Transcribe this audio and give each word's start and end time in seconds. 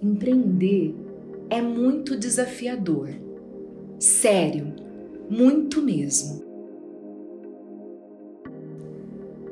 Empreender 0.00 0.94
é 1.50 1.60
muito 1.60 2.16
desafiador. 2.16 3.10
Sério, 3.98 4.72
muito 5.28 5.82
mesmo. 5.82 6.44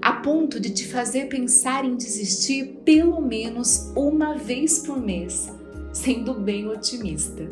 A 0.00 0.12
ponto 0.12 0.58
de 0.58 0.70
te 0.70 0.88
fazer 0.88 1.28
pensar 1.28 1.84
em 1.84 1.94
desistir 1.94 2.80
pelo 2.86 3.20
menos 3.20 3.92
uma 3.94 4.38
vez 4.38 4.78
por 4.78 4.98
mês, 4.98 5.52
sendo 5.92 6.32
bem 6.32 6.66
otimista. 6.66 7.46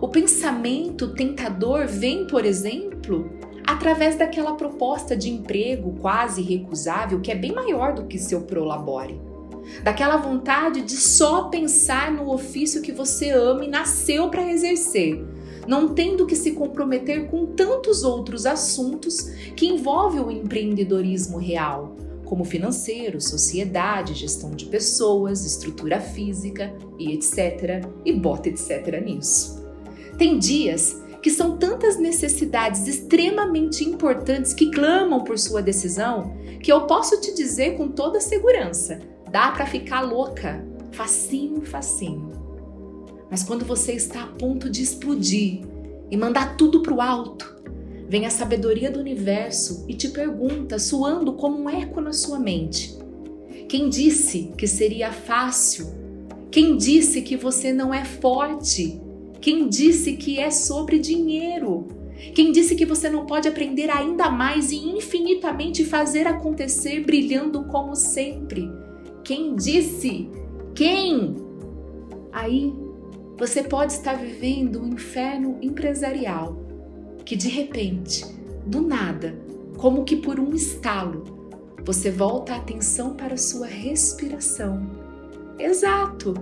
O 0.00 0.08
pensamento 0.08 1.12
tentador 1.12 1.86
vem, 1.86 2.26
por 2.26 2.46
exemplo, 2.46 3.30
através 3.66 4.16
daquela 4.16 4.54
proposta 4.56 5.14
de 5.14 5.28
emprego 5.28 5.92
quase 6.00 6.40
recusável 6.40 7.20
que 7.20 7.30
é 7.30 7.34
bem 7.34 7.52
maior 7.52 7.94
do 7.94 8.06
que 8.06 8.18
seu 8.18 8.40
prolabore 8.40 9.33
daquela 9.82 10.16
vontade 10.16 10.82
de 10.82 10.96
só 10.96 11.44
pensar 11.44 12.12
no 12.12 12.32
ofício 12.32 12.82
que 12.82 12.92
você 12.92 13.30
ama 13.30 13.64
e 13.64 13.68
nasceu 13.68 14.28
para 14.28 14.50
exercer, 14.50 15.24
não 15.66 15.94
tendo 15.94 16.26
que 16.26 16.36
se 16.36 16.52
comprometer 16.52 17.28
com 17.28 17.46
tantos 17.46 18.04
outros 18.04 18.46
assuntos 18.46 19.30
que 19.56 19.66
envolvem 19.66 20.20
o 20.20 20.30
empreendedorismo 20.30 21.38
real, 21.38 21.96
como 22.24 22.44
financeiro, 22.44 23.20
sociedade, 23.20 24.14
gestão 24.14 24.50
de 24.50 24.66
pessoas, 24.66 25.44
estrutura 25.44 26.00
física 26.00 26.74
e 26.98 27.12
etc. 27.12 27.86
E 28.04 28.12
bota 28.12 28.48
etc. 28.48 29.02
nisso. 29.04 29.62
Tem 30.16 30.38
dias 30.38 31.03
que 31.24 31.30
são 31.30 31.56
tantas 31.56 31.98
necessidades 31.98 32.86
extremamente 32.86 33.82
importantes 33.82 34.52
que 34.52 34.70
clamam 34.70 35.24
por 35.24 35.38
sua 35.38 35.62
decisão 35.62 36.36
que 36.62 36.70
eu 36.70 36.82
posso 36.82 37.18
te 37.18 37.34
dizer 37.34 37.78
com 37.78 37.88
toda 37.88 38.20
segurança 38.20 39.00
Dá 39.34 39.50
para 39.50 39.66
ficar 39.66 40.02
louca, 40.02 40.64
facinho, 40.92 41.60
facinho. 41.62 42.30
Mas 43.28 43.42
quando 43.42 43.64
você 43.64 43.90
está 43.90 44.22
a 44.22 44.26
ponto 44.28 44.70
de 44.70 44.80
explodir 44.80 45.62
e 46.08 46.16
mandar 46.16 46.56
tudo 46.56 46.82
pro 46.82 47.00
alto, 47.00 47.52
vem 48.08 48.26
a 48.26 48.30
sabedoria 48.30 48.92
do 48.92 49.00
universo 49.00 49.84
e 49.88 49.94
te 49.94 50.10
pergunta, 50.10 50.78
suando 50.78 51.32
como 51.32 51.58
um 51.58 51.68
eco 51.68 52.00
na 52.00 52.12
sua 52.12 52.38
mente: 52.38 52.96
quem 53.68 53.88
disse 53.88 54.52
que 54.56 54.68
seria 54.68 55.10
fácil? 55.10 55.92
Quem 56.48 56.76
disse 56.76 57.20
que 57.20 57.36
você 57.36 57.72
não 57.72 57.92
é 57.92 58.04
forte? 58.04 59.02
Quem 59.44 59.68
disse 59.68 60.14
que 60.14 60.40
é 60.40 60.50
sobre 60.50 60.98
dinheiro? 60.98 61.86
Quem 62.34 62.50
disse 62.50 62.74
que 62.74 62.86
você 62.86 63.10
não 63.10 63.26
pode 63.26 63.46
aprender 63.46 63.90
ainda 63.90 64.30
mais 64.30 64.72
e 64.72 64.76
infinitamente 64.76 65.84
fazer 65.84 66.26
acontecer 66.26 67.00
brilhando 67.04 67.62
como 67.64 67.94
sempre? 67.94 68.66
Quem 69.22 69.54
disse? 69.54 70.30
Quem? 70.74 71.36
Aí 72.32 72.72
você 73.36 73.62
pode 73.62 73.92
estar 73.92 74.14
vivendo 74.14 74.80
um 74.80 74.94
inferno 74.94 75.58
empresarial 75.60 76.64
que 77.22 77.36
de 77.36 77.50
repente, 77.50 78.24
do 78.64 78.80
nada, 78.80 79.38
como 79.76 80.04
que 80.04 80.16
por 80.16 80.40
um 80.40 80.54
estalo, 80.54 81.22
você 81.84 82.10
volta 82.10 82.54
a 82.54 82.56
atenção 82.56 83.12
para 83.14 83.34
a 83.34 83.36
sua 83.36 83.66
respiração. 83.66 84.90
Exato! 85.58 86.32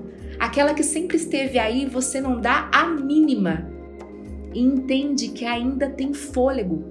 Aquela 0.42 0.74
que 0.74 0.82
sempre 0.82 1.18
esteve 1.18 1.56
aí, 1.56 1.86
você 1.86 2.20
não 2.20 2.40
dá 2.40 2.68
a 2.72 2.84
mínima. 2.88 3.70
E 4.52 4.60
entende 4.60 5.28
que 5.28 5.44
ainda 5.44 5.88
tem 5.88 6.12
fôlego, 6.12 6.82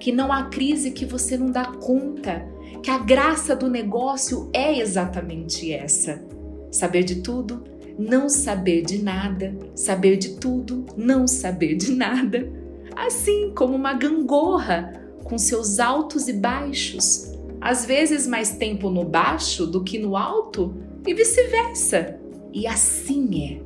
que 0.00 0.10
não 0.10 0.32
há 0.32 0.46
crise 0.46 0.90
que 0.90 1.06
você 1.06 1.36
não 1.36 1.46
dá 1.46 1.66
conta 1.66 2.44
que 2.82 2.90
a 2.90 2.98
graça 2.98 3.54
do 3.54 3.70
negócio 3.70 4.50
é 4.52 4.80
exatamente 4.80 5.72
essa: 5.72 6.20
saber 6.68 7.04
de 7.04 7.22
tudo, 7.22 7.62
não 7.96 8.28
saber 8.28 8.82
de 8.82 9.00
nada, 9.00 9.56
saber 9.72 10.16
de 10.16 10.40
tudo, 10.40 10.84
não 10.96 11.28
saber 11.28 11.76
de 11.76 11.92
nada. 11.94 12.52
Assim 12.96 13.52
como 13.54 13.76
uma 13.76 13.94
gangorra 13.94 15.00
com 15.22 15.38
seus 15.38 15.78
altos 15.78 16.26
e 16.26 16.32
baixos, 16.32 17.32
às 17.60 17.84
vezes 17.84 18.26
mais 18.26 18.56
tempo 18.56 18.90
no 18.90 19.04
baixo 19.04 19.64
do 19.64 19.84
que 19.84 19.96
no 19.96 20.16
alto 20.16 20.74
e 21.06 21.14
vice-versa. 21.14 22.25
E 22.56 22.66
assim 22.66 23.44
é. 23.44 23.60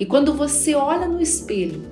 E 0.00 0.06
quando 0.06 0.32
você 0.32 0.74
olha 0.74 1.06
no 1.06 1.20
espelho, 1.20 1.82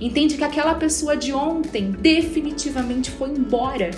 entende 0.00 0.36
que 0.36 0.44
aquela 0.44 0.76
pessoa 0.76 1.16
de 1.16 1.32
ontem 1.32 1.90
definitivamente 1.90 3.10
foi 3.10 3.30
embora 3.30 3.90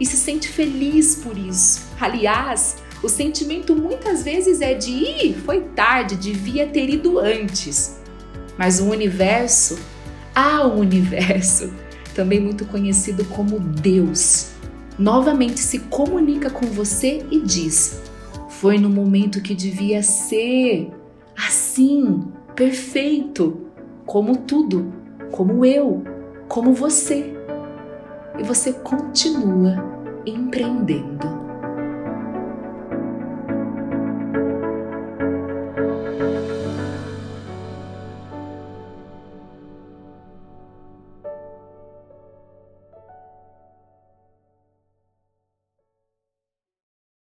e 0.00 0.04
se 0.04 0.16
sente 0.16 0.48
feliz 0.48 1.14
por 1.14 1.38
isso. 1.38 1.86
Aliás, 2.00 2.78
o 3.04 3.08
sentimento 3.08 3.76
muitas 3.76 4.24
vezes 4.24 4.60
é 4.60 4.74
de 4.74 4.90
ir, 4.90 5.34
foi 5.44 5.60
tarde, 5.60 6.16
devia 6.16 6.66
ter 6.66 6.90
ido 6.90 7.20
antes. 7.20 8.00
Mas 8.58 8.80
o 8.80 8.86
universo, 8.86 9.78
ah, 10.34 10.66
o 10.66 10.80
universo, 10.80 11.72
também 12.16 12.40
muito 12.40 12.64
conhecido 12.64 13.24
como 13.26 13.60
Deus, 13.60 14.48
novamente 14.98 15.60
se 15.60 15.78
comunica 15.78 16.50
com 16.50 16.66
você 16.66 17.24
e 17.30 17.38
diz: 17.38 18.02
foi 18.48 18.76
no 18.76 18.90
momento 18.90 19.40
que 19.40 19.54
devia 19.54 20.02
ser 20.02 20.98
assim, 21.78 22.24
perfeito, 22.56 23.56
como 24.04 24.36
tudo, 24.38 24.92
como 25.30 25.64
eu, 25.64 26.02
como 26.48 26.72
você 26.72 27.32
e 28.36 28.42
você 28.42 28.72
continua 28.72 29.76
empreendendo. 30.26 31.37